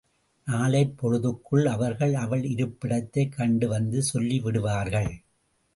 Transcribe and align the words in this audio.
நாளைப் 0.45 0.93
பொழுதுக்குள் 0.97 1.65
அவர்கள் 1.65 2.13
அவள் 2.13 2.43
இருப்பிடத்தைக் 2.43 3.33
கண்டுவந்து 3.37 3.97
சொல்லி 3.97 4.39
விடுவார்கள். 4.39 5.21